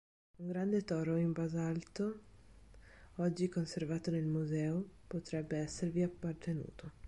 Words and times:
Un 0.37 0.47
grande 0.47 0.81
toro 0.81 1.15
in 1.17 1.31
basalto, 1.31 2.21
oggi 3.17 3.49
conservato 3.49 4.09
nel 4.09 4.25
museo, 4.25 4.83
potrebbe 5.05 5.57
esservi 5.59 6.01
appartenuto. 6.01 6.93